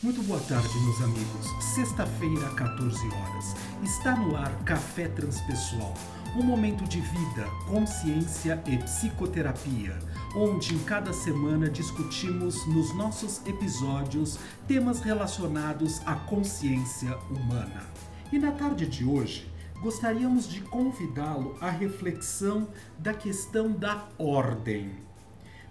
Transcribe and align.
Muito 0.00 0.22
boa 0.22 0.38
tarde, 0.38 0.78
meus 0.78 1.02
amigos. 1.02 1.64
Sexta-feira, 1.74 2.48
14 2.54 3.04
horas. 3.08 3.56
Está 3.82 4.14
no 4.14 4.36
ar 4.36 4.56
Café 4.62 5.08
Transpessoal, 5.08 5.92
um 6.36 6.42
momento 6.44 6.84
de 6.84 7.00
vida, 7.00 7.48
consciência 7.66 8.62
e 8.64 8.78
psicoterapia, 8.78 9.98
onde 10.36 10.72
em 10.72 10.78
cada 10.84 11.12
semana 11.12 11.68
discutimos 11.68 12.64
nos 12.68 12.94
nossos 12.94 13.44
episódios 13.44 14.38
temas 14.68 15.00
relacionados 15.00 16.00
à 16.06 16.14
consciência 16.14 17.18
humana. 17.28 17.84
E 18.30 18.38
na 18.38 18.52
tarde 18.52 18.86
de 18.86 19.04
hoje, 19.04 19.50
gostaríamos 19.82 20.48
de 20.48 20.60
convidá-lo 20.60 21.58
à 21.60 21.70
reflexão 21.70 22.68
da 23.00 23.12
questão 23.12 23.72
da 23.72 24.06
ordem. 24.16 24.92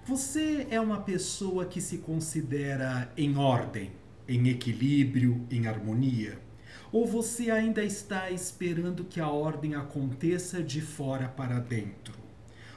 Você 0.05 0.67
é 0.69 0.81
uma 0.81 0.99
pessoa 0.99 1.63
que 1.63 1.79
se 1.79 1.99
considera 1.99 3.09
em 3.15 3.37
ordem? 3.37 3.89
Em 4.27 4.49
equilíbrio, 4.49 5.45
em 5.49 5.67
harmonia? 5.67 6.39
Ou 6.91 7.05
você 7.05 7.51
ainda 7.51 7.83
está 7.83 8.29
esperando 8.31 9.03
que 9.03 9.19
a 9.19 9.29
ordem 9.29 9.75
aconteça 9.75 10.61
de 10.63 10.81
fora 10.81 11.27
para 11.27 11.59
dentro? 11.59 12.13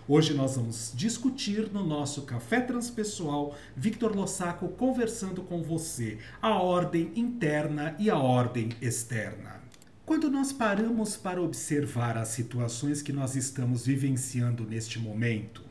Hoje 0.08 0.34
nós 0.34 0.56
vamos 0.56 0.92
discutir 0.94 1.70
no 1.72 1.86
nosso 1.86 2.22
Café 2.22 2.60
Transpessoal, 2.60 3.56
Victor 3.76 4.16
Lossaco 4.16 4.68
conversando 4.70 5.42
com 5.42 5.62
você, 5.62 6.18
a 6.42 6.60
ordem 6.60 7.12
interna 7.14 7.94
e 7.96 8.10
a 8.10 8.18
ordem 8.18 8.70
externa. 8.82 9.60
Quando 10.04 10.28
nós 10.28 10.52
paramos 10.52 11.16
para 11.16 11.40
observar 11.40 12.18
as 12.18 12.30
situações 12.30 13.00
que 13.00 13.12
nós 13.12 13.36
estamos 13.36 13.86
vivenciando 13.86 14.64
neste 14.64 14.98
momento, 14.98 15.69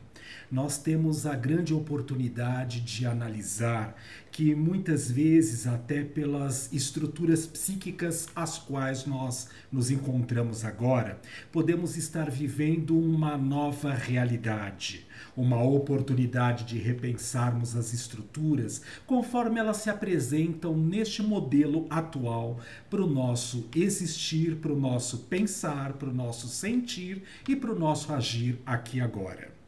nós 0.50 0.78
temos 0.78 1.26
a 1.26 1.34
grande 1.34 1.72
oportunidade 1.72 2.80
de 2.80 3.06
analisar 3.06 3.96
que 4.30 4.54
muitas 4.54 5.10
vezes, 5.10 5.66
até 5.66 6.04
pelas 6.04 6.72
estruturas 6.72 7.46
psíquicas 7.46 8.28
às 8.34 8.58
quais 8.58 9.04
nós 9.04 9.48
nos 9.70 9.90
encontramos 9.90 10.64
agora, 10.64 11.20
podemos 11.50 11.96
estar 11.96 12.30
vivendo 12.30 12.96
uma 12.96 13.36
nova 13.36 13.92
realidade, 13.92 15.06
uma 15.36 15.62
oportunidade 15.62 16.64
de 16.64 16.78
repensarmos 16.78 17.76
as 17.76 17.92
estruturas 17.92 18.82
conforme 19.06 19.58
elas 19.58 19.78
se 19.78 19.90
apresentam 19.90 20.76
neste 20.76 21.22
modelo 21.22 21.86
atual 21.90 22.58
para 22.88 23.02
o 23.02 23.10
nosso 23.10 23.68
existir, 23.74 24.56
para 24.56 24.72
o 24.72 24.78
nosso 24.78 25.18
pensar, 25.18 25.94
para 25.94 26.08
o 26.08 26.14
nosso 26.14 26.46
sentir 26.48 27.22
e 27.48 27.56
para 27.56 27.72
o 27.72 27.78
nosso 27.78 28.12
agir 28.12 28.58
aqui 28.64 29.00
agora. 29.00 29.59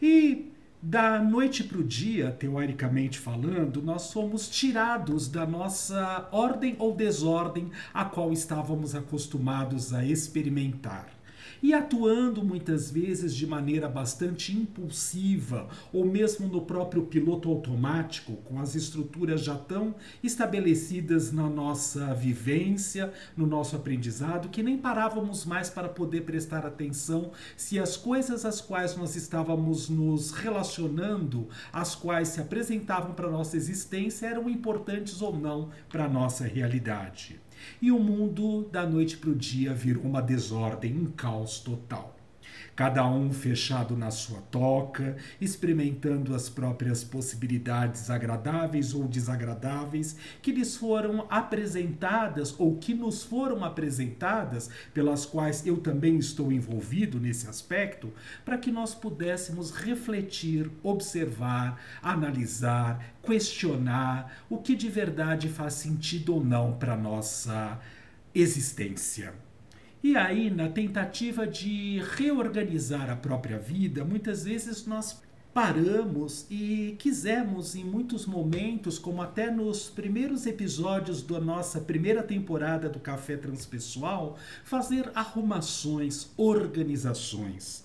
E 0.00 0.50
da 0.82 1.22
noite 1.22 1.62
para 1.62 1.78
o 1.78 1.84
dia, 1.84 2.30
teoricamente 2.30 3.18
falando, 3.18 3.82
nós 3.82 4.02
somos 4.02 4.48
tirados 4.48 5.28
da 5.28 5.46
nossa 5.46 6.26
ordem 6.32 6.74
ou 6.78 6.94
desordem 6.94 7.70
a 7.92 8.04
qual 8.04 8.32
estávamos 8.32 8.94
acostumados 8.94 9.92
a 9.92 10.02
experimentar 10.04 11.19
e 11.62 11.74
atuando 11.74 12.44
muitas 12.44 12.90
vezes 12.90 13.34
de 13.34 13.46
maneira 13.46 13.88
bastante 13.88 14.52
impulsiva, 14.52 15.68
ou 15.92 16.04
mesmo 16.04 16.48
no 16.48 16.62
próprio 16.62 17.02
piloto 17.02 17.50
automático, 17.50 18.32
com 18.44 18.58
as 18.60 18.74
estruturas 18.74 19.42
já 19.42 19.56
tão 19.56 19.94
estabelecidas 20.22 21.32
na 21.32 21.48
nossa 21.48 22.14
vivência, 22.14 23.12
no 23.36 23.46
nosso 23.46 23.76
aprendizado, 23.76 24.48
que 24.48 24.62
nem 24.62 24.78
parávamos 24.78 25.44
mais 25.44 25.68
para 25.68 25.88
poder 25.88 26.22
prestar 26.22 26.66
atenção 26.66 27.32
se 27.56 27.78
as 27.78 27.96
coisas 27.96 28.44
às 28.44 28.60
quais 28.60 28.96
nós 28.96 29.16
estávamos 29.16 29.88
nos 29.88 30.30
relacionando, 30.30 31.48
as 31.72 31.94
quais 31.94 32.28
se 32.28 32.40
apresentavam 32.40 33.12
para 33.12 33.30
nossa 33.30 33.56
existência, 33.56 34.26
eram 34.26 34.48
importantes 34.48 35.20
ou 35.20 35.36
não 35.36 35.70
para 35.88 36.08
nossa 36.08 36.44
realidade 36.44 37.40
e 37.80 37.90
o 37.90 37.98
mundo 37.98 38.68
da 38.70 38.86
noite 38.86 39.16
para 39.16 39.30
o 39.30 39.34
dia 39.34 39.74
virou 39.74 40.04
uma 40.04 40.22
desordem, 40.22 40.96
um 40.96 41.06
caos 41.06 41.58
total 41.60 42.19
cada 42.80 43.06
um 43.06 43.30
fechado 43.30 43.94
na 43.94 44.10
sua 44.10 44.40
toca, 44.50 45.14
experimentando 45.38 46.34
as 46.34 46.48
próprias 46.48 47.04
possibilidades 47.04 48.08
agradáveis 48.08 48.94
ou 48.94 49.06
desagradáveis 49.06 50.16
que 50.40 50.50
lhes 50.50 50.78
foram 50.78 51.26
apresentadas 51.28 52.58
ou 52.58 52.78
que 52.78 52.94
nos 52.94 53.22
foram 53.22 53.62
apresentadas, 53.62 54.70
pelas 54.94 55.26
quais 55.26 55.66
eu 55.66 55.76
também 55.76 56.16
estou 56.16 56.50
envolvido 56.50 57.20
nesse 57.20 57.46
aspecto, 57.46 58.10
para 58.46 58.56
que 58.56 58.72
nós 58.72 58.94
pudéssemos 58.94 59.70
refletir, 59.72 60.70
observar, 60.82 61.78
analisar, 62.02 63.12
questionar 63.22 64.42
o 64.48 64.56
que 64.56 64.74
de 64.74 64.88
verdade 64.88 65.50
faz 65.50 65.74
sentido 65.74 66.36
ou 66.36 66.42
não 66.42 66.72
para 66.72 66.96
nossa 66.96 67.78
existência. 68.34 69.49
E 70.02 70.16
aí, 70.16 70.48
na 70.48 70.66
tentativa 70.66 71.46
de 71.46 72.02
reorganizar 72.16 73.10
a 73.10 73.16
própria 73.16 73.58
vida, 73.58 74.02
muitas 74.02 74.44
vezes 74.44 74.86
nós 74.86 75.20
paramos 75.52 76.46
e 76.50 76.96
quisemos, 76.98 77.74
em 77.74 77.84
muitos 77.84 78.24
momentos, 78.24 78.98
como 78.98 79.20
até 79.20 79.50
nos 79.50 79.90
primeiros 79.90 80.46
episódios 80.46 81.22
da 81.22 81.38
nossa 81.38 81.80
primeira 81.80 82.22
temporada 82.22 82.88
do 82.88 82.98
Café 82.98 83.36
Transpessoal, 83.36 84.38
fazer 84.64 85.10
arrumações, 85.14 86.30
organizações. 86.34 87.84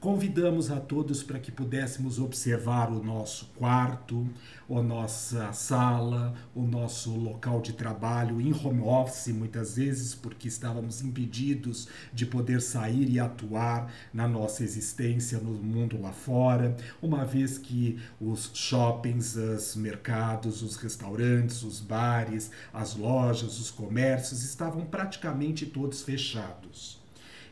Convidamos 0.00 0.70
a 0.70 0.78
todos 0.78 1.24
para 1.24 1.40
que 1.40 1.50
pudéssemos 1.50 2.20
observar 2.20 2.88
o 2.88 3.02
nosso 3.02 3.46
quarto, 3.56 4.28
a 4.70 4.80
nossa 4.80 5.52
sala, 5.52 6.36
o 6.54 6.62
nosso 6.62 7.16
local 7.16 7.60
de 7.60 7.72
trabalho 7.72 8.40
em 8.40 8.52
home 8.52 8.82
office, 8.82 9.34
muitas 9.34 9.74
vezes, 9.74 10.14
porque 10.14 10.46
estávamos 10.46 11.02
impedidos 11.02 11.88
de 12.12 12.24
poder 12.24 12.62
sair 12.62 13.10
e 13.10 13.18
atuar 13.18 13.92
na 14.14 14.28
nossa 14.28 14.62
existência 14.62 15.40
no 15.40 15.50
mundo 15.50 16.00
lá 16.00 16.12
fora, 16.12 16.76
uma 17.02 17.24
vez 17.24 17.58
que 17.58 17.98
os 18.20 18.52
shoppings, 18.54 19.34
os 19.34 19.74
mercados, 19.74 20.62
os 20.62 20.76
restaurantes, 20.76 21.64
os 21.64 21.80
bares, 21.80 22.52
as 22.72 22.94
lojas, 22.94 23.58
os 23.58 23.72
comércios 23.72 24.44
estavam 24.44 24.86
praticamente 24.86 25.66
todos 25.66 26.02
fechados. 26.02 26.97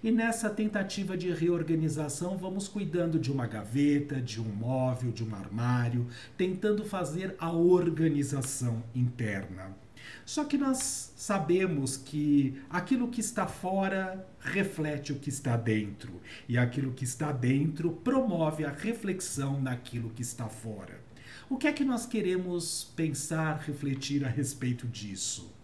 E 0.06 0.12
nessa 0.12 0.48
tentativa 0.48 1.16
de 1.16 1.32
reorganização, 1.32 2.38
vamos 2.38 2.68
cuidando 2.68 3.18
de 3.18 3.32
uma 3.32 3.44
gaveta, 3.44 4.20
de 4.20 4.40
um 4.40 4.44
móvel, 4.44 5.10
de 5.10 5.24
um 5.24 5.34
armário, 5.34 6.06
tentando 6.38 6.84
fazer 6.84 7.34
a 7.40 7.50
organização 7.50 8.84
interna. 8.94 9.76
Só 10.24 10.44
que 10.44 10.56
nós 10.56 11.12
sabemos 11.16 11.96
que 11.96 12.56
aquilo 12.70 13.08
que 13.08 13.20
está 13.20 13.48
fora 13.48 14.24
reflete 14.38 15.12
o 15.12 15.16
que 15.16 15.28
está 15.28 15.56
dentro, 15.56 16.12
e 16.48 16.56
aquilo 16.56 16.92
que 16.92 17.02
está 17.02 17.32
dentro 17.32 17.90
promove 17.90 18.64
a 18.64 18.70
reflexão 18.70 19.60
naquilo 19.60 20.10
que 20.10 20.22
está 20.22 20.48
fora. 20.48 21.00
O 21.50 21.56
que 21.56 21.66
é 21.66 21.72
que 21.72 21.84
nós 21.84 22.06
queremos 22.06 22.92
pensar, 22.94 23.58
refletir 23.58 24.24
a 24.24 24.28
respeito 24.28 24.86
disso? 24.86 25.55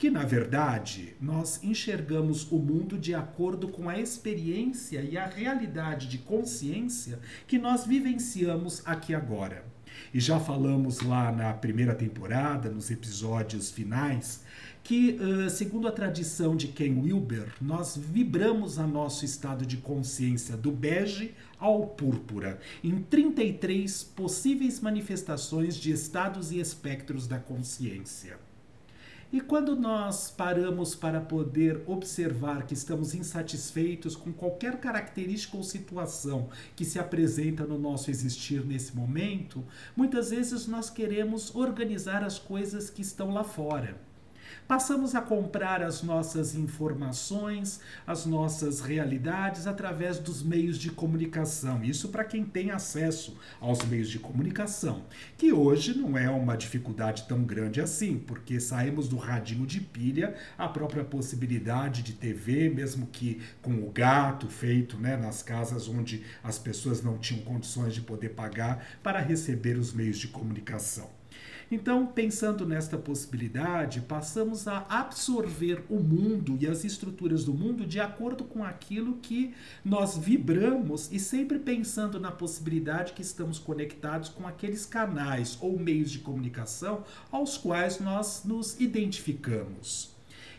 Que 0.00 0.08
na 0.08 0.24
verdade 0.24 1.14
nós 1.20 1.62
enxergamos 1.62 2.50
o 2.50 2.58
mundo 2.58 2.96
de 2.96 3.14
acordo 3.14 3.68
com 3.68 3.86
a 3.86 4.00
experiência 4.00 5.02
e 5.02 5.18
a 5.18 5.26
realidade 5.26 6.08
de 6.08 6.16
consciência 6.16 7.18
que 7.46 7.58
nós 7.58 7.84
vivenciamos 7.84 8.80
aqui 8.86 9.14
agora. 9.14 9.62
E 10.14 10.18
já 10.18 10.40
falamos 10.40 11.00
lá 11.02 11.30
na 11.30 11.52
primeira 11.52 11.94
temporada, 11.94 12.70
nos 12.70 12.90
episódios 12.90 13.70
finais, 13.70 14.42
que, 14.82 15.18
segundo 15.50 15.86
a 15.86 15.92
tradição 15.92 16.56
de 16.56 16.68
Ken 16.68 16.98
Wilber, 16.98 17.52
nós 17.60 17.94
vibramos 17.94 18.78
a 18.78 18.86
nosso 18.86 19.26
estado 19.26 19.66
de 19.66 19.76
consciência 19.76 20.56
do 20.56 20.72
bege 20.72 21.34
ao 21.58 21.88
púrpura, 21.88 22.58
em 22.82 23.02
33 23.02 24.02
possíveis 24.02 24.80
manifestações 24.80 25.76
de 25.76 25.92
estados 25.92 26.50
e 26.52 26.58
espectros 26.58 27.26
da 27.26 27.38
consciência. 27.38 28.38
E 29.32 29.40
quando 29.40 29.76
nós 29.76 30.28
paramos 30.28 30.96
para 30.96 31.20
poder 31.20 31.84
observar 31.86 32.66
que 32.66 32.74
estamos 32.74 33.14
insatisfeitos 33.14 34.16
com 34.16 34.32
qualquer 34.32 34.80
característica 34.80 35.56
ou 35.56 35.62
situação 35.62 36.48
que 36.74 36.84
se 36.84 36.98
apresenta 36.98 37.64
no 37.64 37.78
nosso 37.78 38.10
existir 38.10 38.66
nesse 38.66 38.96
momento, 38.96 39.64
muitas 39.96 40.30
vezes 40.30 40.66
nós 40.66 40.90
queremos 40.90 41.54
organizar 41.54 42.24
as 42.24 42.40
coisas 42.40 42.90
que 42.90 43.02
estão 43.02 43.32
lá 43.32 43.44
fora 43.44 44.09
Passamos 44.70 45.16
a 45.16 45.20
comprar 45.20 45.82
as 45.82 46.00
nossas 46.00 46.54
informações, 46.54 47.80
as 48.06 48.24
nossas 48.24 48.78
realidades 48.80 49.66
através 49.66 50.20
dos 50.20 50.44
meios 50.44 50.78
de 50.78 50.92
comunicação. 50.92 51.82
Isso 51.82 52.08
para 52.10 52.22
quem 52.22 52.44
tem 52.44 52.70
acesso 52.70 53.36
aos 53.60 53.84
meios 53.84 54.08
de 54.08 54.20
comunicação, 54.20 55.06
que 55.36 55.52
hoje 55.52 55.98
não 55.98 56.16
é 56.16 56.30
uma 56.30 56.56
dificuldade 56.56 57.24
tão 57.26 57.42
grande 57.42 57.80
assim, 57.80 58.16
porque 58.16 58.60
saímos 58.60 59.08
do 59.08 59.16
radinho 59.16 59.66
de 59.66 59.80
pilha 59.80 60.36
a 60.56 60.68
própria 60.68 61.02
possibilidade 61.02 62.04
de 62.04 62.12
TV, 62.12 62.70
mesmo 62.70 63.08
que 63.08 63.42
com 63.60 63.72
o 63.72 63.90
gato 63.90 64.46
feito 64.46 64.96
né, 64.96 65.16
nas 65.16 65.42
casas 65.42 65.88
onde 65.88 66.22
as 66.44 66.60
pessoas 66.60 67.02
não 67.02 67.18
tinham 67.18 67.42
condições 67.42 67.92
de 67.92 68.02
poder 68.02 68.28
pagar 68.28 68.86
para 69.02 69.18
receber 69.18 69.76
os 69.76 69.92
meios 69.92 70.16
de 70.16 70.28
comunicação. 70.28 71.19
Então, 71.70 72.04
pensando 72.04 72.66
nesta 72.66 72.98
possibilidade, 72.98 74.00
passamos 74.00 74.66
a 74.66 74.84
absorver 74.88 75.84
o 75.88 76.00
mundo 76.00 76.58
e 76.60 76.66
as 76.66 76.82
estruturas 76.84 77.44
do 77.44 77.54
mundo 77.54 77.86
de 77.86 78.00
acordo 78.00 78.42
com 78.42 78.64
aquilo 78.64 79.18
que 79.18 79.54
nós 79.84 80.18
vibramos 80.18 81.12
e 81.12 81.20
sempre 81.20 81.60
pensando 81.60 82.18
na 82.18 82.32
possibilidade 82.32 83.12
que 83.12 83.22
estamos 83.22 83.60
conectados 83.60 84.28
com 84.30 84.48
aqueles 84.48 84.84
canais 84.84 85.56
ou 85.60 85.78
meios 85.78 86.10
de 86.10 86.18
comunicação 86.18 87.04
aos 87.30 87.56
quais 87.56 88.00
nós 88.00 88.42
nos 88.44 88.80
identificamos. 88.80 90.10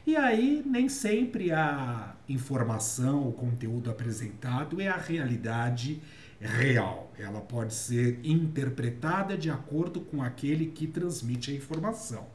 E 0.08 0.16
aí, 0.16 0.63
nem 0.66 0.88
sempre 0.88 1.52
a 1.52 2.16
informação, 2.28 3.28
o 3.28 3.34
conteúdo 3.34 3.92
apresentado 3.92 4.80
é 4.80 4.88
a 4.88 4.98
realidade 4.98 6.02
real. 6.41 7.11
Ela 7.17 7.39
pode 7.41 7.73
ser 7.73 8.19
interpretada 8.23 9.38
de 9.38 9.49
acordo 9.49 10.01
com 10.01 10.21
aquele 10.21 10.67
que 10.67 10.88
transmite 10.88 11.51
a 11.51 11.55
informação. 11.55 12.25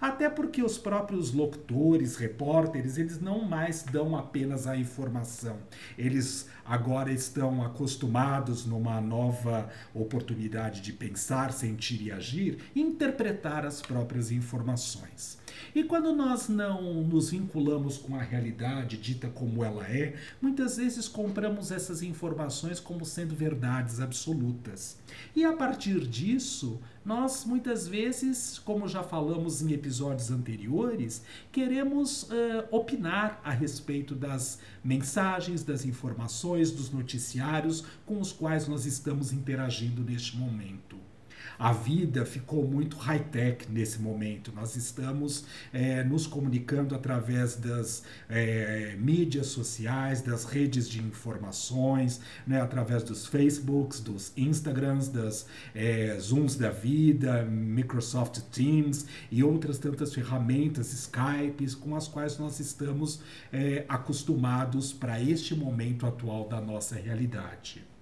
Até 0.00 0.28
porque 0.28 0.62
os 0.62 0.78
próprios 0.78 1.32
locutores, 1.32 2.16
repórteres, 2.16 2.98
eles 2.98 3.20
não 3.20 3.44
mais 3.44 3.82
dão 3.82 4.16
apenas 4.16 4.66
a 4.66 4.76
informação. 4.76 5.58
Eles 5.96 6.48
agora 6.64 7.12
estão 7.12 7.62
acostumados 7.64 8.66
numa 8.66 9.00
nova 9.00 9.70
oportunidade 9.94 10.80
de 10.80 10.92
pensar, 10.92 11.52
sentir 11.52 12.02
e 12.02 12.12
agir, 12.12 12.58
interpretar 12.74 13.64
as 13.64 13.80
próprias 13.80 14.30
informações. 14.30 15.38
E 15.74 15.84
quando 15.84 16.14
nós 16.14 16.48
não 16.48 17.02
nos 17.02 17.30
vinculamos 17.30 17.98
com 17.98 18.16
a 18.16 18.22
realidade 18.22 18.96
dita 18.96 19.28
como 19.28 19.64
ela 19.64 19.86
é, 19.86 20.14
muitas 20.40 20.76
vezes 20.76 21.08
compramos 21.08 21.70
essas 21.70 22.02
informações 22.02 22.80
como 22.80 23.04
sendo 23.04 23.34
verdades 23.34 24.00
absolutas. 24.00 24.98
E 25.34 25.44
a 25.44 25.52
partir 25.52 26.06
disso, 26.06 26.80
nós 27.06 27.44
muitas 27.44 27.86
vezes, 27.86 28.58
como 28.58 28.88
já 28.88 29.00
falamos 29.00 29.62
em 29.62 29.72
episódios 29.72 30.28
anteriores, 30.32 31.22
queremos 31.52 32.24
uh, 32.24 32.66
opinar 32.72 33.40
a 33.44 33.52
respeito 33.52 34.12
das 34.12 34.58
mensagens, 34.82 35.62
das 35.62 35.86
informações, 35.86 36.72
dos 36.72 36.90
noticiários 36.90 37.84
com 38.04 38.20
os 38.20 38.32
quais 38.32 38.66
nós 38.66 38.86
estamos 38.86 39.32
interagindo 39.32 40.02
neste 40.02 40.36
momento 40.36 40.96
a 41.58 41.72
vida 41.72 42.24
ficou 42.24 42.66
muito 42.66 42.96
high-tech 42.96 43.66
nesse 43.70 44.00
momento. 44.00 44.52
Nós 44.54 44.76
estamos 44.76 45.44
é, 45.72 46.04
nos 46.04 46.26
comunicando 46.26 46.94
através 46.94 47.56
das 47.56 48.02
é, 48.28 48.96
mídias 48.98 49.48
sociais, 49.48 50.20
das 50.20 50.44
redes 50.44 50.88
de 50.88 51.00
informações, 51.00 52.20
né, 52.46 52.60
através 52.60 53.02
dos 53.02 53.26
Facebooks, 53.26 54.00
dos 54.00 54.32
Instagrams, 54.36 55.08
das 55.08 55.46
é, 55.74 56.18
Zooms 56.20 56.56
da 56.56 56.70
vida, 56.70 57.44
Microsoft 57.44 58.40
Teams 58.52 59.06
e 59.30 59.42
outras 59.42 59.78
tantas 59.78 60.14
ferramentas, 60.14 60.92
Skypes, 60.92 61.74
com 61.74 61.96
as 61.96 62.08
quais 62.08 62.38
nós 62.38 62.60
estamos 62.60 63.20
é, 63.52 63.84
acostumados 63.88 64.92
para 64.92 65.20
este 65.22 65.54
momento 65.54 66.06
atual 66.06 66.48
da 66.48 66.60
nossa 66.60 66.96
realidade. 66.96 67.95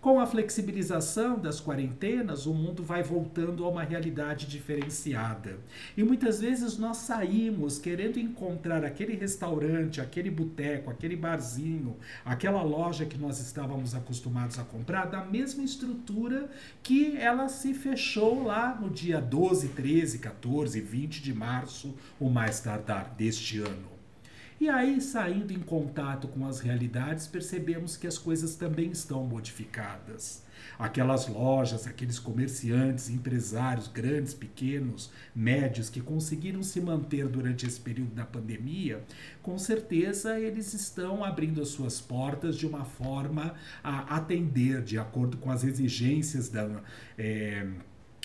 Com 0.00 0.18
a 0.18 0.26
flexibilização 0.26 1.38
das 1.38 1.60
quarentenas, 1.60 2.46
o 2.46 2.54
mundo 2.54 2.82
vai 2.82 3.02
voltando 3.02 3.66
a 3.66 3.68
uma 3.68 3.82
realidade 3.82 4.46
diferenciada. 4.46 5.58
E 5.94 6.02
muitas 6.02 6.40
vezes 6.40 6.78
nós 6.78 6.96
saímos 6.96 7.78
querendo 7.78 8.18
encontrar 8.18 8.82
aquele 8.82 9.14
restaurante, 9.14 10.00
aquele 10.00 10.30
boteco, 10.30 10.88
aquele 10.88 11.16
barzinho, 11.16 11.98
aquela 12.24 12.62
loja 12.62 13.04
que 13.04 13.18
nós 13.18 13.40
estávamos 13.40 13.94
acostumados 13.94 14.58
a 14.58 14.64
comprar, 14.64 15.04
da 15.04 15.22
mesma 15.22 15.62
estrutura 15.62 16.50
que 16.82 17.18
ela 17.18 17.50
se 17.50 17.74
fechou 17.74 18.42
lá 18.42 18.74
no 18.80 18.88
dia 18.88 19.20
12, 19.20 19.68
13, 19.68 20.18
14, 20.18 20.80
20 20.80 21.22
de 21.22 21.34
março, 21.34 21.94
o 22.18 22.30
mais 22.30 22.58
tardar 22.60 23.14
deste 23.18 23.58
ano. 23.58 23.99
E 24.60 24.68
aí, 24.68 25.00
saindo 25.00 25.54
em 25.54 25.58
contato 25.58 26.28
com 26.28 26.46
as 26.46 26.60
realidades, 26.60 27.26
percebemos 27.26 27.96
que 27.96 28.06
as 28.06 28.18
coisas 28.18 28.56
também 28.56 28.90
estão 28.90 29.24
modificadas. 29.24 30.44
Aquelas 30.78 31.26
lojas, 31.26 31.86
aqueles 31.86 32.18
comerciantes, 32.18 33.08
empresários, 33.08 33.88
grandes, 33.88 34.34
pequenos, 34.34 35.10
médios, 35.34 35.88
que 35.88 36.02
conseguiram 36.02 36.62
se 36.62 36.78
manter 36.78 37.26
durante 37.26 37.66
esse 37.66 37.80
período 37.80 38.14
da 38.14 38.26
pandemia, 38.26 39.02
com 39.40 39.56
certeza 39.58 40.38
eles 40.38 40.74
estão 40.74 41.24
abrindo 41.24 41.62
as 41.62 41.68
suas 41.68 41.98
portas 41.98 42.54
de 42.54 42.66
uma 42.66 42.84
forma 42.84 43.54
a 43.82 44.14
atender 44.14 44.82
de 44.82 44.98
acordo 44.98 45.38
com 45.38 45.50
as 45.50 45.64
exigências 45.64 46.50
da. 46.50 46.82
É, 47.16 47.66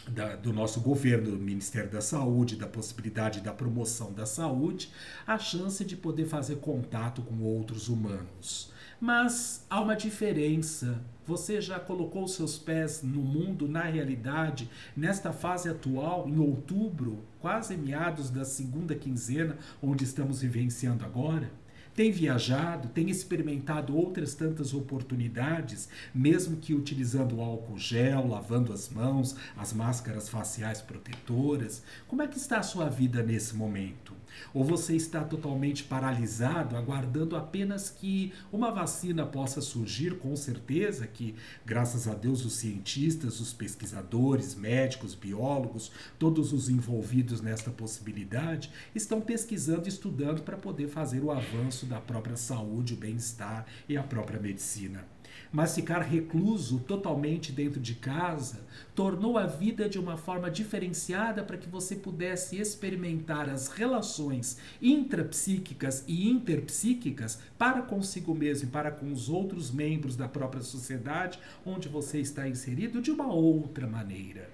da, 0.09 0.35
do 0.35 0.53
nosso 0.53 0.81
governo, 0.81 1.31
do 1.31 1.37
Ministério 1.37 1.89
da 1.89 2.01
Saúde, 2.01 2.55
da 2.55 2.67
possibilidade 2.67 3.41
da 3.41 3.53
promoção 3.53 4.13
da 4.13 4.25
saúde, 4.25 4.89
a 5.25 5.37
chance 5.37 5.83
de 5.83 5.95
poder 5.95 6.25
fazer 6.25 6.57
contato 6.57 7.21
com 7.21 7.41
outros 7.41 7.89
humanos. 7.89 8.71
Mas 8.99 9.65
há 9.69 9.81
uma 9.81 9.95
diferença. 9.95 11.01
Você 11.27 11.59
já 11.59 11.79
colocou 11.79 12.27
seus 12.27 12.57
pés 12.57 13.01
no 13.01 13.21
mundo, 13.21 13.67
na 13.67 13.81
realidade, 13.81 14.69
nesta 14.95 15.33
fase 15.33 15.67
atual, 15.67 16.29
em 16.29 16.37
outubro, 16.37 17.23
quase 17.41 17.75
meados 17.75 18.29
da 18.29 18.45
segunda 18.45 18.95
quinzena, 18.95 19.57
onde 19.81 20.03
estamos 20.03 20.41
vivenciando 20.41 21.03
agora? 21.03 21.51
Tem 21.95 22.11
viajado, 22.11 22.89
tem 22.89 23.09
experimentado 23.09 23.95
outras 23.95 24.35
tantas 24.35 24.73
oportunidades, 24.73 25.87
mesmo 26.13 26.57
que 26.57 26.73
utilizando 26.73 27.39
álcool 27.39 27.79
gel, 27.79 28.27
lavando 28.27 28.73
as 28.73 28.89
mãos, 28.89 29.35
as 29.55 29.71
máscaras 29.71 30.27
faciais 30.27 30.81
protetoras. 30.81 31.81
Como 32.07 32.21
é 32.21 32.27
que 32.27 32.37
está 32.37 32.59
a 32.59 32.63
sua 32.63 32.89
vida 32.89 33.23
nesse 33.23 33.55
momento? 33.55 34.13
Ou 34.53 34.63
você 34.63 34.95
está 34.95 35.23
totalmente 35.23 35.83
paralisado, 35.83 36.75
aguardando 36.75 37.35
apenas 37.35 37.89
que 37.89 38.33
uma 38.51 38.71
vacina 38.71 39.25
possa 39.25 39.61
surgir? 39.61 40.17
Com 40.17 40.35
certeza 40.35 41.07
que, 41.07 41.35
graças 41.65 42.07
a 42.07 42.13
Deus, 42.13 42.45
os 42.45 42.53
cientistas, 42.53 43.39
os 43.39 43.53
pesquisadores, 43.53 44.55
médicos, 44.55 45.15
biólogos, 45.15 45.91
todos 46.19 46.53
os 46.53 46.69
envolvidos 46.69 47.41
nesta 47.41 47.71
possibilidade, 47.71 48.71
estão 48.93 49.21
pesquisando 49.21 49.87
estudando 49.87 50.41
para 50.43 50.57
poder 50.57 50.87
fazer 50.87 51.23
o 51.23 51.31
avanço 51.31 51.85
da 51.85 51.99
própria 51.99 52.37
saúde, 52.37 52.93
o 52.93 52.97
bem-estar 52.97 53.65
e 53.87 53.97
a 53.97 54.03
própria 54.03 54.39
medicina 54.39 55.14
mas 55.55 55.73
ficar 55.73 56.01
recluso 56.01 56.79
totalmente 56.79 57.49
dentro 57.49 57.79
de 57.79 57.95
casa 57.95 58.59
tornou 58.93 59.37
a 59.37 59.45
vida 59.45 59.87
de 59.87 59.97
uma 59.97 60.17
forma 60.17 60.51
diferenciada 60.51 61.43
para 61.43 61.55
que 61.55 61.69
você 61.69 61.95
pudesse 61.95 62.59
experimentar 62.59 63.49
as 63.49 63.69
relações 63.69 64.57
intrapsíquicas 64.81 66.03
e 66.09 66.29
interpsíquicas 66.29 67.39
para 67.57 67.81
consigo 67.81 68.35
mesmo 68.35 68.67
e 68.67 68.71
para 68.71 68.91
com 68.91 69.09
os 69.09 69.29
outros 69.29 69.71
membros 69.71 70.17
da 70.17 70.27
própria 70.27 70.61
sociedade 70.61 71.39
onde 71.65 71.87
você 71.87 72.19
está 72.19 72.49
inserido 72.49 73.01
de 73.01 73.09
uma 73.09 73.33
outra 73.33 73.87
maneira. 73.87 74.49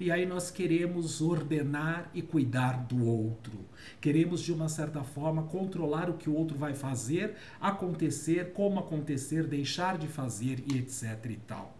E 0.00 0.10
aí 0.10 0.26
nós 0.26 0.50
queremos 0.50 1.20
ordenar 1.20 2.10
e 2.12 2.22
cuidar 2.22 2.84
do 2.84 3.06
outro. 3.06 3.58
Queremos, 4.00 4.40
de 4.40 4.52
uma 4.52 4.68
certa 4.68 5.02
forma, 5.04 5.44
controlar 5.44 6.10
o 6.10 6.14
que 6.14 6.28
o 6.28 6.34
outro 6.34 6.58
vai 6.58 6.74
fazer, 6.74 7.36
acontecer, 7.60 8.52
como 8.52 8.80
acontecer, 8.80 9.46
deixar 9.46 9.98
de 9.98 10.08
fazer 10.08 10.62
e 10.66 10.78
etc 10.78 11.26
e 11.30 11.36
tal. 11.36 11.76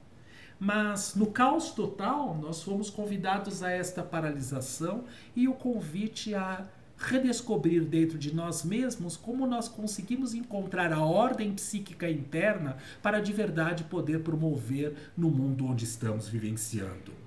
Mas 0.58 1.16
no 1.16 1.26
caos 1.26 1.72
total, 1.72 2.38
nós 2.40 2.62
fomos 2.62 2.88
convidados 2.88 3.64
a 3.64 3.70
esta 3.70 4.02
paralisação 4.02 5.04
e 5.34 5.48
o 5.48 5.54
convite 5.54 6.34
a 6.34 6.68
redescobrir 6.96 7.84
dentro 7.84 8.16
de 8.16 8.32
nós 8.32 8.62
mesmos 8.64 9.16
como 9.16 9.46
nós 9.46 9.68
conseguimos 9.68 10.34
encontrar 10.34 10.92
a 10.92 11.02
ordem 11.02 11.52
psíquica 11.52 12.08
interna 12.08 12.76
para 13.02 13.18
de 13.18 13.32
verdade 13.32 13.84
poder 13.84 14.20
promover 14.20 14.94
no 15.16 15.28
mundo 15.28 15.66
onde 15.66 15.84
estamos 15.84 16.28
vivenciando. 16.28 17.21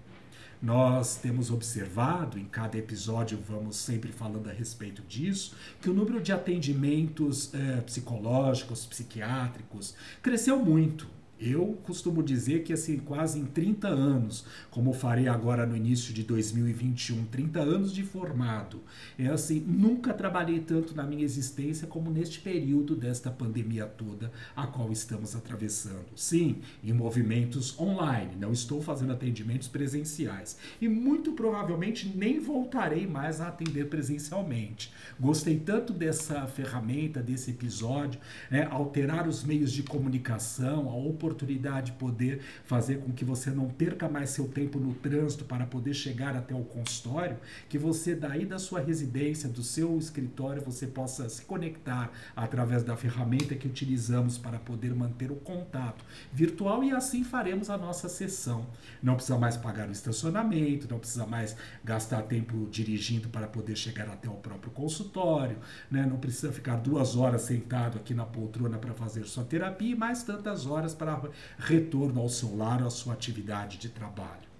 Nós 0.61 1.17
temos 1.17 1.51
observado, 1.51 2.39
em 2.39 2.45
cada 2.45 2.77
episódio 2.77 3.37
vamos 3.47 3.75
sempre 3.75 4.11
falando 4.11 4.49
a 4.49 4.53
respeito 4.53 5.01
disso, 5.03 5.55
que 5.81 5.89
o 5.89 5.93
número 5.93 6.21
de 6.21 6.31
atendimentos 6.31 7.53
é, 7.53 7.81
psicológicos, 7.81 8.85
psiquiátricos, 8.85 9.95
cresceu 10.21 10.57
muito. 10.57 11.07
Eu 11.39 11.77
costumo 11.83 12.23
dizer 12.23 12.63
que 12.63 12.71
assim, 12.71 12.97
quase 12.97 13.37
em 13.39 13.45
30 13.45 13.89
anos, 13.89 14.45
como 14.71 14.93
farei 14.93 15.27
agora 15.27 15.65
no 15.65 15.75
início 15.75 16.13
de 16.13 16.23
2021, 16.23 17.25
30 17.25 17.59
anos 17.59 17.93
de 17.93 18.03
formado, 18.03 18.79
é 19.19 19.27
assim, 19.27 19.59
nunca 19.59 20.13
trabalhei 20.13 20.61
tanto 20.61 20.95
na 20.95 21.03
minha 21.03 21.25
existência 21.25 21.87
como 21.87 22.09
neste 22.09 22.39
período 22.39 22.95
desta 22.95 23.29
pandemia 23.29 23.85
toda 23.85 24.31
a 24.55 24.65
qual 24.65 24.93
estamos 24.93 25.35
atravessando. 25.35 26.05
Sim, 26.15 26.61
em 26.81 26.93
movimentos 26.93 27.77
online, 27.77 28.37
não 28.39 28.53
estou 28.53 28.81
fazendo 28.81 29.11
atendimentos 29.11 29.67
presenciais 29.67 30.57
e 30.79 30.87
muito 30.87 31.33
provavelmente 31.33 32.07
nem 32.15 32.39
voltarei 32.39 33.05
mais 33.05 33.41
a 33.41 33.49
atender 33.49 33.89
presencialmente. 33.89 34.93
Gostei 35.19 35.59
tanto 35.59 35.91
dessa 35.91 36.47
ferramenta, 36.47 37.21
desse 37.21 37.51
episódio, 37.51 38.21
né, 38.49 38.65
alterar 38.71 39.27
os 39.27 39.43
meios 39.43 39.73
de 39.73 39.83
comunicação, 39.83 40.89
a 40.89 40.95
oportunidade 40.95 41.24
oportunidade 41.25 41.91
de 41.91 41.97
poder 41.97 42.41
fazer 42.63 42.99
com 42.99 43.11
que 43.11 43.25
você 43.25 43.49
não 43.49 43.67
perca 43.67 44.07
mais 44.07 44.29
seu 44.29 44.47
tempo 44.47 44.79
no 44.79 44.93
trânsito 44.93 45.43
para 45.43 45.65
poder 45.65 45.93
chegar 45.93 46.35
até 46.35 46.53
o 46.53 46.63
consultório, 46.63 47.37
que 47.67 47.77
você 47.77 48.15
daí 48.15 48.45
da 48.45 48.59
sua 48.59 48.79
residência, 48.79 49.49
do 49.49 49.63
seu 49.63 49.97
escritório, 49.97 50.61
você 50.61 50.87
possa 50.87 51.27
se 51.27 51.43
conectar 51.43 52.11
através 52.35 52.83
da 52.83 52.95
ferramenta 52.95 53.55
que 53.55 53.67
utilizamos 53.67 54.37
para 54.37 54.59
poder 54.59 54.93
manter 54.93 55.31
o 55.31 55.35
contato 55.35 56.05
virtual 56.31 56.83
e 56.83 56.91
assim 56.91 57.23
faremos 57.23 57.69
a 57.69 57.77
nossa 57.77 58.07
sessão. 58.07 58.67
Não 59.01 59.15
precisa 59.15 59.37
mais 59.37 59.57
pagar 59.57 59.89
o 59.89 59.91
estacionamento, 59.91 60.87
não 60.89 60.99
precisa 60.99 61.25
mais 61.25 61.55
gastar 61.83 62.21
tempo 62.23 62.67
dirigindo 62.69 63.29
para 63.29 63.47
poder 63.47 63.75
chegar 63.75 64.07
até 64.07 64.29
o 64.29 64.35
próprio 64.35 64.71
consultório, 64.71 65.57
né? 65.89 66.05
não 66.05 66.17
precisa 66.17 66.51
ficar 66.51 66.75
duas 66.77 67.15
horas 67.15 67.41
sentado 67.41 67.97
aqui 67.97 68.13
na 68.13 68.25
poltrona 68.25 68.77
para 68.77 68.93
fazer 68.93 69.25
sua 69.25 69.43
terapia 69.43 69.93
e 69.93 69.95
mais 69.95 70.23
tantas 70.23 70.65
horas 70.65 70.93
para 70.93 71.14
retorno 71.57 72.21
ao 72.21 72.29
seu 72.29 72.55
lar, 72.55 72.83
à 72.83 72.89
sua 72.89 73.13
atividade 73.13 73.77
de 73.77 73.89
trabalho. 73.89 74.54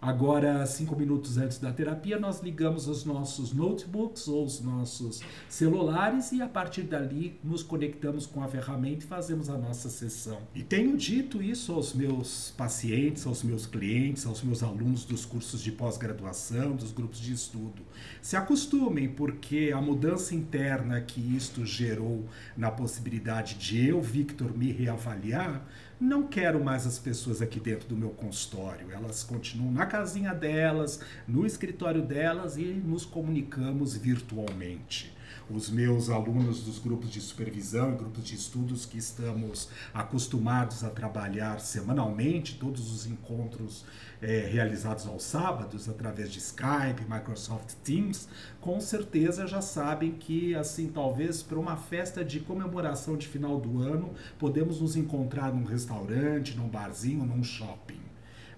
Agora, 0.00 0.64
cinco 0.64 0.94
minutos 0.94 1.38
antes 1.38 1.58
da 1.58 1.72
terapia, 1.72 2.20
nós 2.20 2.40
ligamos 2.40 2.86
os 2.86 3.04
nossos 3.04 3.52
notebooks 3.52 4.28
ou 4.28 4.44
os 4.44 4.60
nossos 4.60 5.20
celulares 5.48 6.30
e 6.30 6.40
a 6.40 6.46
partir 6.46 6.82
dali 6.82 7.38
nos 7.42 7.64
conectamos 7.64 8.24
com 8.24 8.40
a 8.40 8.46
ferramenta 8.46 9.04
e 9.04 9.08
fazemos 9.08 9.50
a 9.50 9.58
nossa 9.58 9.88
sessão. 9.88 10.38
E 10.54 10.62
tenho 10.62 10.96
dito 10.96 11.42
isso 11.42 11.72
aos 11.72 11.92
meus 11.94 12.54
pacientes, 12.56 13.26
aos 13.26 13.42
meus 13.42 13.66
clientes, 13.66 14.24
aos 14.24 14.40
meus 14.40 14.62
alunos 14.62 15.04
dos 15.04 15.24
cursos 15.24 15.60
de 15.60 15.72
pós-graduação, 15.72 16.76
dos 16.76 16.92
grupos 16.92 17.18
de 17.18 17.32
estudo. 17.32 17.82
Se 18.22 18.36
acostumem, 18.36 19.08
porque 19.08 19.72
a 19.74 19.80
mudança 19.80 20.32
interna 20.32 21.00
que 21.00 21.20
isto 21.20 21.66
gerou 21.66 22.24
na 22.56 22.70
possibilidade 22.70 23.56
de 23.56 23.88
eu, 23.88 24.00
Victor, 24.00 24.56
me 24.56 24.70
reavaliar 24.70 25.66
não 26.00 26.26
quero 26.26 26.62
mais 26.62 26.86
as 26.86 26.98
pessoas 26.98 27.42
aqui 27.42 27.58
dentro 27.58 27.88
do 27.88 27.96
meu 27.96 28.10
consultório. 28.10 28.90
Elas 28.92 29.24
continuam 29.24 29.72
na 29.72 29.86
casinha 29.86 30.32
delas, 30.32 31.00
no 31.26 31.44
escritório 31.44 32.02
delas 32.02 32.56
e 32.56 32.64
nos 32.64 33.04
comunicamos 33.04 33.96
virtualmente 33.96 35.17
os 35.50 35.70
meus 35.70 36.10
alunos 36.10 36.62
dos 36.62 36.78
grupos 36.78 37.10
de 37.10 37.20
supervisão 37.20 37.92
e 37.92 37.96
grupos 37.96 38.24
de 38.24 38.34
estudos 38.34 38.84
que 38.84 38.98
estamos 38.98 39.68
acostumados 39.94 40.84
a 40.84 40.90
trabalhar 40.90 41.60
semanalmente, 41.60 42.58
todos 42.58 42.92
os 42.92 43.06
encontros 43.06 43.84
é, 44.20 44.46
realizados 44.46 45.06
aos 45.06 45.22
sábados 45.22 45.88
através 45.88 46.30
de 46.30 46.38
Skype, 46.38 47.06
Microsoft 47.08 47.74
Teams, 47.84 48.28
com 48.60 48.80
certeza 48.80 49.46
já 49.46 49.60
sabem 49.60 50.12
que, 50.12 50.54
assim, 50.54 50.88
talvez 50.88 51.42
para 51.42 51.58
uma 51.58 51.76
festa 51.76 52.24
de 52.24 52.40
comemoração 52.40 53.16
de 53.16 53.26
final 53.26 53.58
do 53.58 53.80
ano, 53.80 54.12
podemos 54.38 54.80
nos 54.80 54.96
encontrar 54.96 55.52
num 55.52 55.64
restaurante, 55.64 56.56
num 56.56 56.68
barzinho, 56.68 57.24
num 57.24 57.42
shopping. 57.42 58.00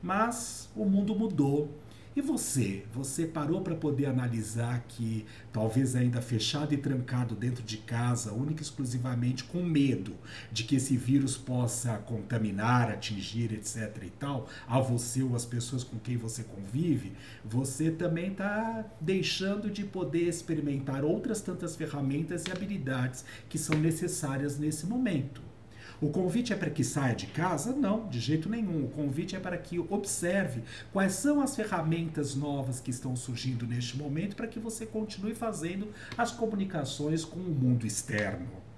Mas 0.03 0.69
o 0.75 0.85
mundo 0.85 1.15
mudou 1.15 1.71
e 2.15 2.21
você? 2.21 2.83
Você 2.93 3.25
parou 3.25 3.61
para 3.61 3.77
poder 3.77 4.07
analisar 4.07 4.85
que 4.89 5.25
talvez 5.53 5.95
ainda 5.95 6.21
fechado 6.21 6.75
e 6.75 6.77
trancado 6.77 7.37
dentro 7.37 7.63
de 7.63 7.77
casa, 7.77 8.33
única 8.33 8.63
e 8.63 8.65
exclusivamente 8.65 9.45
com 9.45 9.63
medo 9.63 10.15
de 10.51 10.65
que 10.65 10.75
esse 10.75 10.97
vírus 10.97 11.37
possa 11.37 11.99
contaminar, 11.99 12.91
atingir, 12.91 13.53
etc 13.53 13.97
e 14.03 14.11
tal, 14.11 14.49
a 14.67 14.81
você 14.81 15.23
ou 15.23 15.37
as 15.37 15.45
pessoas 15.45 15.85
com 15.85 15.99
quem 16.01 16.17
você 16.17 16.43
convive, 16.43 17.13
você 17.45 17.93
também 17.93 18.33
está 18.33 18.85
deixando 19.01 19.71
de 19.71 19.85
poder 19.85 20.29
experimentar 20.29 21.05
outras 21.05 21.41
tantas 21.41 21.77
ferramentas 21.77 22.45
e 22.45 22.51
habilidades 22.51 23.25
que 23.49 23.57
são 23.57 23.79
necessárias 23.79 24.59
nesse 24.59 24.85
momento. 24.85 25.50
O 26.03 26.09
convite 26.09 26.51
é 26.51 26.57
para 26.57 26.71
que 26.71 26.83
saia 26.83 27.15
de 27.15 27.27
casa? 27.27 27.75
Não, 27.75 28.09
de 28.09 28.19
jeito 28.21 28.49
nenhum. 28.49 28.87
O 28.87 28.89
convite 28.89 29.37
é 29.37 29.39
para 29.39 29.59
que 29.59 29.79
observe 29.79 30.63
quais 30.95 31.13
são 31.13 31.43
as 31.43 31.55
ferramentas 31.55 32.35
novas 32.35 32.81
que 32.81 32.91
estão 32.91 33.15
surgindo 33.15 33.67
neste 33.67 33.99
momento 33.99 34.35
para 34.35 34.47
que 34.47 34.59
você 34.59 34.87
continue 34.87 35.35
fazendo 35.35 35.89
as 36.17 36.33
comunicações 36.33 37.23
com 37.23 37.39
o 37.39 37.55
mundo 37.55 37.87
externo. 37.87 38.70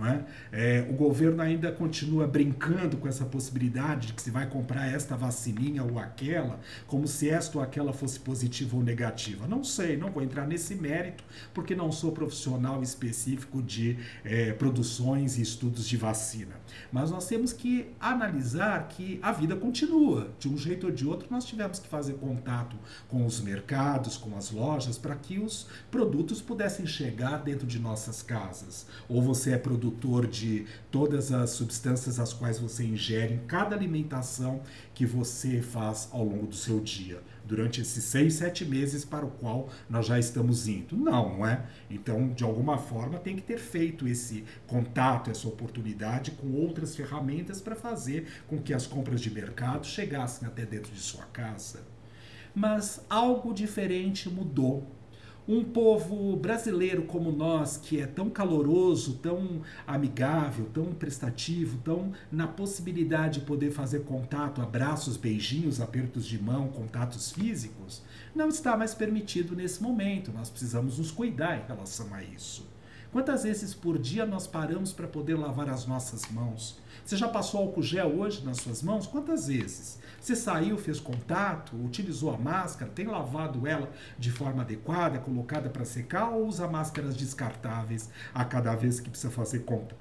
É? 0.00 0.24
É, 0.50 0.86
o 0.88 0.94
governo 0.94 1.42
ainda 1.42 1.70
continua 1.70 2.26
brincando 2.26 2.96
com 2.96 3.06
essa 3.06 3.26
possibilidade 3.26 4.08
de 4.08 4.12
que 4.14 4.22
se 4.22 4.30
vai 4.30 4.48
comprar 4.48 4.90
esta 4.90 5.16
vacininha 5.16 5.84
ou 5.84 5.98
aquela, 5.98 6.58
como 6.86 7.06
se 7.06 7.28
esta 7.28 7.58
ou 7.58 7.62
aquela 7.62 7.92
fosse 7.92 8.18
positiva 8.18 8.74
ou 8.74 8.82
negativa. 8.82 9.46
Não 9.46 9.62
sei, 9.62 9.98
não 9.98 10.10
vou 10.10 10.22
entrar 10.22 10.46
nesse 10.46 10.74
mérito, 10.74 11.22
porque 11.52 11.74
não 11.74 11.92
sou 11.92 12.10
profissional 12.10 12.82
específico 12.82 13.62
de 13.62 13.98
é, 14.24 14.52
produções 14.54 15.36
e 15.36 15.42
estudos 15.42 15.86
de 15.86 15.98
vacina. 15.98 16.54
Mas 16.90 17.10
nós 17.10 17.26
temos 17.26 17.52
que 17.52 17.90
analisar 18.00 18.88
que 18.88 19.20
a 19.22 19.30
vida 19.30 19.54
continua. 19.54 20.32
De 20.38 20.48
um 20.48 20.56
jeito 20.56 20.86
ou 20.86 20.92
de 20.92 21.06
outro, 21.06 21.28
nós 21.30 21.44
tivemos 21.44 21.78
que 21.78 21.86
fazer 21.86 22.14
contato 22.14 22.76
com 23.08 23.26
os 23.26 23.40
mercados, 23.42 24.16
com 24.16 24.34
as 24.36 24.50
lojas, 24.50 24.96
para 24.96 25.14
que 25.14 25.38
os 25.38 25.66
produtos 25.90 26.40
pudessem 26.40 26.86
chegar 26.86 27.42
dentro 27.42 27.66
de 27.66 27.78
nossas 27.78 28.22
casas. 28.22 28.86
Ou 29.06 29.20
você 29.20 29.52
é 29.52 29.58
produtor 29.58 29.81
produtor 29.82 30.28
de 30.28 30.64
todas 30.92 31.32
as 31.32 31.50
substâncias 31.50 32.20
as 32.20 32.32
quais 32.32 32.60
você 32.60 32.84
ingere 32.84 33.34
em 33.34 33.46
cada 33.46 33.74
alimentação 33.74 34.62
que 34.94 35.04
você 35.04 35.60
faz 35.60 36.08
ao 36.12 36.24
longo 36.24 36.46
do 36.46 36.54
seu 36.54 36.78
dia, 36.78 37.20
durante 37.44 37.80
esses 37.80 38.04
seis, 38.04 38.34
sete 38.34 38.64
meses 38.64 39.04
para 39.04 39.26
o 39.26 39.30
qual 39.30 39.68
nós 39.90 40.06
já 40.06 40.20
estamos 40.20 40.68
indo. 40.68 40.96
Não, 40.96 41.38
não 41.38 41.46
é? 41.46 41.66
Então, 41.90 42.32
de 42.32 42.44
alguma 42.44 42.78
forma, 42.78 43.18
tem 43.18 43.34
que 43.34 43.42
ter 43.42 43.58
feito 43.58 44.06
esse 44.06 44.44
contato, 44.68 45.30
essa 45.30 45.48
oportunidade 45.48 46.30
com 46.30 46.52
outras 46.52 46.94
ferramentas 46.94 47.60
para 47.60 47.74
fazer 47.74 48.28
com 48.46 48.62
que 48.62 48.72
as 48.72 48.86
compras 48.86 49.20
de 49.20 49.30
mercado 49.32 49.84
chegassem 49.84 50.46
até 50.46 50.64
dentro 50.64 50.92
de 50.92 51.00
sua 51.00 51.24
casa. 51.24 51.80
Mas 52.54 53.04
algo 53.10 53.52
diferente 53.52 54.28
mudou 54.28 54.86
um 55.46 55.64
povo 55.64 56.36
brasileiro 56.36 57.02
como 57.02 57.32
nós, 57.32 57.76
que 57.76 58.00
é 58.00 58.06
tão 58.06 58.30
caloroso, 58.30 59.14
tão 59.14 59.60
amigável, 59.86 60.66
tão 60.72 60.86
prestativo, 60.92 61.78
tão 61.78 62.12
na 62.30 62.46
possibilidade 62.46 63.40
de 63.40 63.46
poder 63.46 63.70
fazer 63.70 64.04
contato, 64.04 64.60
abraços, 64.62 65.16
beijinhos, 65.16 65.80
apertos 65.80 66.26
de 66.26 66.40
mão, 66.40 66.68
contatos 66.68 67.32
físicos, 67.32 68.02
não 68.34 68.48
está 68.48 68.76
mais 68.76 68.94
permitido 68.94 69.56
nesse 69.56 69.82
momento. 69.82 70.32
Nós 70.32 70.48
precisamos 70.48 70.98
nos 70.98 71.10
cuidar 71.10 71.58
em 71.58 71.66
relação 71.66 72.14
a 72.14 72.22
isso. 72.22 72.66
Quantas 73.10 73.42
vezes 73.42 73.74
por 73.74 73.98
dia 73.98 74.24
nós 74.24 74.46
paramos 74.46 74.92
para 74.92 75.06
poder 75.06 75.34
lavar 75.34 75.68
as 75.68 75.86
nossas 75.86 76.30
mãos? 76.30 76.78
Você 77.04 77.16
já 77.16 77.28
passou 77.28 77.60
álcool 77.62 77.82
gel 77.82 78.18
hoje 78.18 78.44
nas 78.44 78.58
suas 78.58 78.82
mãos? 78.82 79.06
Quantas 79.06 79.48
vezes? 79.48 79.98
Você 80.20 80.36
saiu, 80.36 80.78
fez 80.78 81.00
contato, 81.00 81.74
utilizou 81.76 82.32
a 82.32 82.38
máscara, 82.38 82.90
tem 82.94 83.06
lavado 83.06 83.66
ela 83.66 83.90
de 84.16 84.30
forma 84.30 84.62
adequada, 84.62 85.18
colocada 85.18 85.68
para 85.68 85.84
secar 85.84 86.30
ou 86.30 86.46
usa 86.46 86.68
máscaras 86.68 87.16
descartáveis 87.16 88.08
a 88.32 88.44
cada 88.44 88.74
vez 88.76 89.00
que 89.00 89.10
precisa 89.10 89.32
fazer 89.32 89.60
conta 89.60 89.96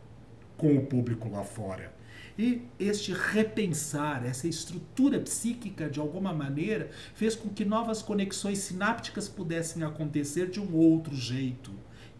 com 0.56 0.78
o 0.78 0.86
público 0.86 1.28
lá 1.28 1.44
fora? 1.44 1.92
E 2.38 2.62
este 2.80 3.14
repensar, 3.14 4.26
essa 4.26 4.48
estrutura 4.48 5.20
psíquica, 5.20 5.90
de 5.90 6.00
alguma 6.00 6.32
maneira, 6.32 6.90
fez 7.16 7.36
com 7.36 7.50
que 7.50 7.66
novas 7.66 8.02
conexões 8.02 8.60
sinápticas 8.60 9.28
pudessem 9.28 9.84
acontecer 9.84 10.50
de 10.50 10.60
um 10.60 10.76
outro 10.76 11.16
jeito. 11.16 11.72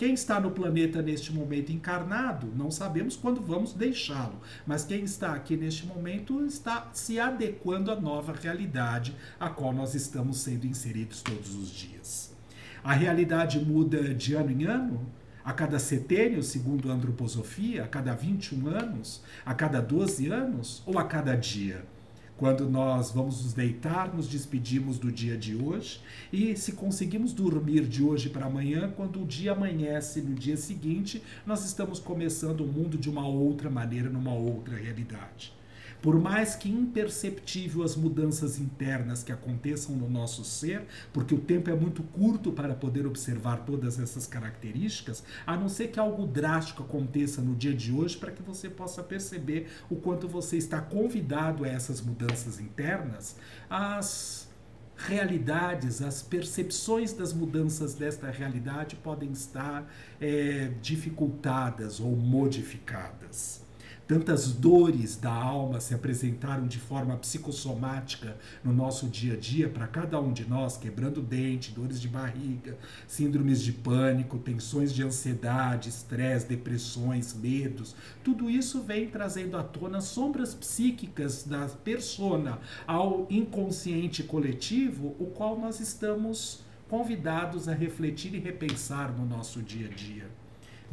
Quem 0.02 0.16
está 0.16 0.40
no 0.40 0.50
planeta 0.50 1.00
neste 1.00 1.32
momento 1.32 1.72
encarnado, 1.72 2.52
não 2.56 2.72
sabemos 2.72 3.16
quando 3.16 3.40
vamos 3.40 3.72
deixá-lo, 3.72 4.42
mas 4.66 4.84
quem 4.84 5.04
está 5.04 5.36
aqui 5.36 5.56
neste 5.56 5.86
momento 5.86 6.44
está 6.44 6.90
se 6.92 7.20
adequando 7.20 7.92
à 7.92 7.96
nova 7.96 8.34
realidade 8.34 9.16
a 9.40 9.48
qual 9.48 9.72
nós 9.72 9.94
estamos 9.94 10.40
sendo 10.40 10.66
inseridos 10.66 11.22
todos 11.22 11.54
os 11.54 11.70
dias. 11.70 12.36
A 12.84 12.94
realidade 12.94 13.64
muda 13.64 14.12
de 14.16 14.34
ano 14.34 14.50
em 14.50 14.64
ano, 14.64 15.06
a 15.46 15.54
cada 15.54 15.78
setênio, 15.78 16.42
segundo 16.42 16.90
a 16.90 16.96
antroposofia, 16.96 17.84
a 17.84 17.88
cada 17.88 18.16
21 18.16 18.70
anos, 18.70 19.22
a 19.46 19.54
cada 19.54 19.80
12 19.80 20.32
anos 20.32 20.82
ou 20.88 20.98
a 20.98 21.04
cada 21.04 21.36
dia? 21.36 21.86
Quando 22.42 22.68
nós 22.68 23.12
vamos 23.12 23.44
nos 23.44 23.54
deitar, 23.54 24.12
nos 24.16 24.28
despedimos 24.28 24.98
do 24.98 25.12
dia 25.12 25.38
de 25.38 25.56
hoje 25.56 26.02
e 26.34 26.58
se 26.58 26.72
conseguimos 26.72 27.34
dormir 27.34 27.86
de 27.86 28.02
hoje 28.02 28.32
para 28.32 28.48
amanhã, 28.48 28.92
quando 28.98 29.22
o 29.22 29.28
dia 29.28 29.52
amanhece 29.52 30.22
no 30.22 30.34
dia 30.34 30.58
seguinte, 30.58 31.22
nós 31.46 31.64
estamos 31.64 32.00
começando 32.00 32.62
o 32.62 32.68
mundo 32.68 32.98
de 32.98 33.12
uma 33.12 33.28
outra 33.28 33.70
maneira, 33.70 34.10
numa 34.10 34.34
outra 34.34 34.76
realidade. 34.76 35.54
Por 36.02 36.20
mais 36.20 36.56
que 36.56 36.70
imperceptível 36.70 37.84
as 37.84 37.96
mudanças 37.96 38.60
internas 38.60 39.22
que 39.22 39.32
aconteçam 39.32 39.96
no 39.96 40.10
nosso 40.10 40.44
ser, 40.44 40.86
porque 41.14 41.36
o 41.36 41.40
tempo 41.40 41.70
é 41.70 41.76
muito 41.76 42.02
curto 42.02 42.52
para 42.52 42.74
poder 42.74 43.06
observar 43.06 43.58
todas 43.66 44.00
essas 44.00 44.26
características, 44.26 45.24
a 45.46 45.56
não 45.56 45.70
ser 45.70 45.90
que 45.90 46.00
algo 46.00 46.26
drástico 46.26 46.84
aconteça 46.84 47.42
no 47.42 47.56
dia 47.56 47.74
de 47.74 47.92
hoje 47.92 48.18
para 48.18 48.32
que 48.32 48.42
você 48.42 48.70
possa 48.70 49.04
perceber 49.04 49.70
o 49.90 49.96
quanto 49.96 50.28
você 50.28 50.58
está 50.58 50.82
convidado 50.82 51.64
a 51.64 51.68
essas 51.68 52.02
mudanças 52.02 52.60
internas, 52.60 53.36
as 53.70 54.50
realidades, 54.98 56.02
as 56.02 56.22
percepções 56.22 57.14
das 57.14 57.34
mudanças 57.34 57.94
desta 57.94 58.30
realidade 58.30 58.96
podem 58.96 59.32
estar 59.32 59.92
é, 60.20 60.72
dificultadas 60.82 62.00
ou 62.00 62.16
modificadas. 62.16 63.62
Tantas 64.12 64.52
dores 64.52 65.16
da 65.16 65.32
alma 65.32 65.80
se 65.80 65.94
apresentaram 65.94 66.68
de 66.68 66.78
forma 66.78 67.16
psicossomática 67.16 68.36
no 68.62 68.74
nosso 68.74 69.08
dia 69.08 69.36
a 69.36 69.38
dia 69.38 69.70
para 69.70 69.88
cada 69.88 70.20
um 70.20 70.34
de 70.34 70.44
nós, 70.44 70.76
quebrando 70.76 71.22
dente, 71.22 71.72
dores 71.72 72.02
de 72.02 72.10
barriga, 72.10 72.78
síndromes 73.08 73.62
de 73.62 73.72
pânico, 73.72 74.38
tensões 74.38 74.94
de 74.94 75.02
ansiedade, 75.02 75.88
estresse, 75.88 76.46
depressões, 76.46 77.34
medos. 77.34 77.96
Tudo 78.22 78.50
isso 78.50 78.82
vem 78.82 79.08
trazendo 79.08 79.56
à 79.56 79.64
tona 79.64 80.02
sombras 80.02 80.54
psíquicas 80.54 81.46
da 81.46 81.70
persona 81.70 82.60
ao 82.86 83.26
inconsciente 83.30 84.24
coletivo, 84.24 85.16
o 85.20 85.28
qual 85.28 85.58
nós 85.58 85.80
estamos 85.80 86.66
convidados 86.90 87.70
a 87.70 87.74
refletir 87.74 88.36
e 88.36 88.40
repensar 88.40 89.10
no 89.18 89.26
nosso 89.26 89.62
dia 89.62 89.88
a 89.88 89.90
dia. 89.90 90.42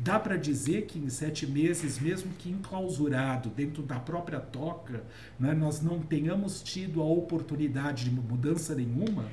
Dá 0.00 0.16
para 0.18 0.36
dizer 0.36 0.86
que 0.86 0.96
em 0.96 1.10
sete 1.10 1.44
meses, 1.44 1.98
mesmo 1.98 2.32
que 2.38 2.48
enclausurado 2.48 3.48
dentro 3.48 3.82
da 3.82 3.98
própria 3.98 4.38
toca, 4.38 5.02
né, 5.40 5.52
nós 5.52 5.82
não 5.82 5.98
tenhamos 5.98 6.62
tido 6.62 7.02
a 7.02 7.04
oportunidade 7.04 8.04
de 8.04 8.10
mudança 8.12 8.76
nenhuma? 8.76 9.24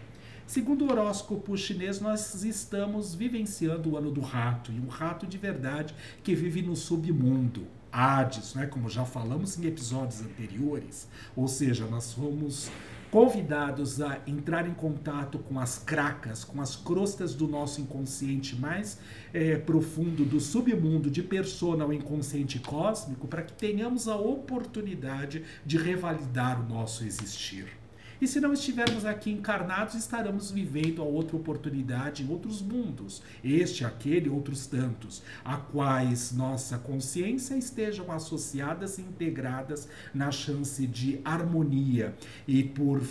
Segundo 0.48 0.86
o 0.86 0.92
horóscopo 0.92 1.56
chinês, 1.56 2.02
nós 2.02 2.44
estamos 2.44 3.14
vivenciando 3.14 3.92
o 3.92 3.98
ano 3.98 4.10
do 4.10 4.22
rato, 4.22 4.72
e 4.72 4.80
um 4.80 4.88
rato 4.88 5.28
de 5.28 5.38
verdade 5.38 5.94
que 6.24 6.34
vive 6.34 6.64
no 6.64 6.76
submundo. 6.76 7.68
Hades, 7.92 8.56
né, 8.56 8.66
como 8.66 8.90
já 8.90 9.06
falamos 9.06 9.60
em 9.60 9.68
episódios 9.68 10.20
anteriores, 10.22 11.08
ou 11.36 11.48
seja, 11.48 11.86
nós 11.86 12.12
fomos 12.12 12.72
convidados 13.16 14.02
a 14.02 14.20
entrar 14.28 14.68
em 14.68 14.74
contato 14.74 15.40
com 15.40 15.58
as 15.58 15.78
cracas, 15.78 16.44
com 16.44 16.62
as 16.62 16.76
crostas 16.76 17.34
do 17.34 17.48
nosso 17.48 17.80
inconsciente 17.80 18.58
mais 18.58 19.00
é, 19.34 19.56
profundo, 19.56 20.26
do 20.26 20.38
submundo 20.42 21.10
de 21.10 21.24
persona 21.24 21.86
ao 21.86 21.94
inconsciente 21.94 22.60
cósmico, 22.60 23.26
para 23.26 23.42
que 23.42 23.54
tenhamos 23.54 24.10
a 24.10 24.18
oportunidade 24.18 25.46
de 25.66 25.78
revalidar 25.78 26.60
o 26.60 26.68
nosso 26.68 27.06
existir. 27.06 27.85
E 28.22 28.28
se 28.28 28.40
não 28.40 28.54
estivermos 28.54 29.06
aqui 29.06 29.32
encarnados, 29.32 29.96
estaremos 29.96 30.52
vivendo 30.52 31.02
a 31.02 31.06
outra 31.06 31.36
oportunidade 31.36 32.24
em 32.24 32.30
outros 32.30 32.62
mundos, 32.62 33.22
este, 33.44 33.84
aquele, 33.84 34.30
outros 34.30 34.68
tantos, 34.68 35.22
a 35.44 35.58
quais 35.58 36.32
nossa 36.32 36.78
consciência 36.78 37.56
estejam 37.56 38.12
associadas 38.12 38.98
e 38.98 39.02
integradas 39.02 39.88
na 40.14 40.32
chance 40.32 40.86
de 40.88 41.20
harmonia. 41.26 42.16
E 42.48 42.64
por 42.64 43.02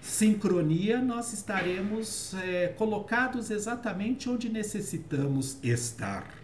sincronia, 0.00 1.00
nós 1.00 1.32
estaremos 1.32 2.34
é, 2.34 2.68
colocados 2.68 3.50
exatamente 3.50 4.28
onde 4.28 4.48
necessitamos 4.48 5.58
estar. 5.62 6.43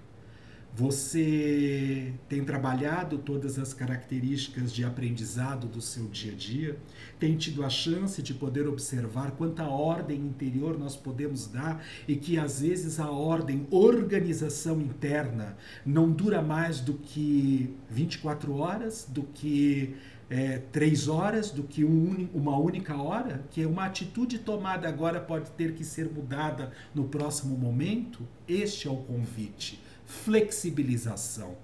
Você 0.73 2.13
tem 2.29 2.45
trabalhado 2.45 3.19
todas 3.19 3.59
as 3.59 3.75
características 3.75 4.73
de 4.73 4.85
aprendizado 4.85 5.67
do 5.67 5.81
seu 5.81 6.07
dia 6.07 6.33
a 6.33 6.35
dia? 6.37 6.79
Tem 7.19 7.37
tido 7.37 7.65
a 7.65 7.69
chance 7.69 8.23
de 8.23 8.33
poder 8.33 8.69
observar 8.69 9.33
quanta 9.33 9.65
ordem 9.65 10.21
interior 10.21 10.79
nós 10.79 10.95
podemos 10.95 11.49
dar 11.49 11.85
e 12.07 12.15
que 12.15 12.39
às 12.39 12.61
vezes 12.61 13.01
a 13.01 13.11
ordem, 13.11 13.67
organização 13.69 14.81
interna, 14.81 15.57
não 15.85 16.11
dura 16.11 16.41
mais 16.41 16.79
do 16.79 16.95
que 16.95 17.75
24 17.91 18.55
horas, 18.55 19.09
do 19.09 19.25
que 19.25 19.97
é, 20.31 20.59
três 20.71 21.09
horas, 21.09 21.51
do 21.51 21.65
que 21.65 21.85
um, 21.85 22.29
uma 22.33 22.57
única 22.57 22.97
hora? 22.97 23.45
Que 23.51 23.67
uma 23.67 23.87
atitude 23.87 24.39
tomada 24.39 24.89
agora 24.89 25.21
pode 25.21 25.51
ter 25.51 25.75
que 25.75 25.83
ser 25.83 26.09
mudada 26.09 26.71
no 26.95 27.09
próximo 27.09 27.59
momento? 27.59 28.21
Este 28.47 28.87
é 28.87 28.91
o 28.91 28.99
convite 28.99 29.90
flexibilização. 30.11 31.57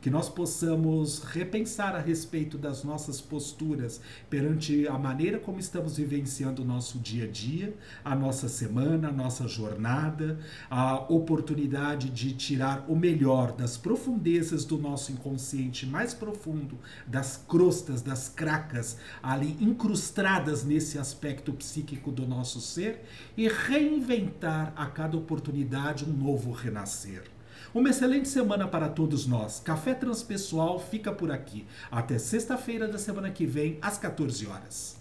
Que 0.00 0.10
nós 0.10 0.28
possamos 0.28 1.20
repensar 1.24 1.96
a 1.96 1.98
respeito 1.98 2.56
das 2.56 2.84
nossas 2.84 3.20
posturas 3.20 4.00
perante 4.30 4.86
a 4.86 4.96
maneira 4.96 5.40
como 5.40 5.58
estamos 5.58 5.96
vivenciando 5.96 6.62
o 6.62 6.64
nosso 6.64 6.98
dia 6.98 7.24
a 7.24 7.26
dia, 7.26 7.74
a 8.04 8.14
nossa 8.14 8.48
semana, 8.48 9.08
a 9.08 9.12
nossa 9.12 9.48
jornada, 9.48 10.38
a 10.70 10.96
oportunidade 11.12 12.10
de 12.10 12.32
tirar 12.34 12.84
o 12.88 12.94
melhor 12.94 13.50
das 13.52 13.76
profundezas 13.76 14.64
do 14.64 14.78
nosso 14.78 15.10
inconsciente 15.10 15.86
mais 15.86 16.14
profundo, 16.14 16.78
das 17.04 17.42
crostas, 17.48 18.00
das 18.00 18.28
cracas 18.28 18.98
ali 19.20 19.56
incrustadas 19.60 20.62
nesse 20.62 20.98
aspecto 20.98 21.52
psíquico 21.52 22.12
do 22.12 22.26
nosso 22.26 22.60
ser 22.60 23.02
e 23.36 23.48
reinventar 23.48 24.72
a 24.76 24.86
cada 24.86 25.16
oportunidade 25.16 26.04
um 26.04 26.12
novo 26.12 26.52
renascer. 26.52 27.35
Uma 27.76 27.90
excelente 27.90 28.26
semana 28.26 28.66
para 28.66 28.88
todos 28.88 29.26
nós. 29.26 29.60
Café 29.62 29.92
Transpessoal 29.92 30.78
fica 30.80 31.12
por 31.12 31.30
aqui. 31.30 31.66
Até 31.90 32.18
sexta-feira 32.18 32.88
da 32.88 32.96
semana 32.96 33.30
que 33.30 33.44
vem, 33.44 33.76
às 33.82 33.98
14 33.98 34.46
horas. 34.46 34.94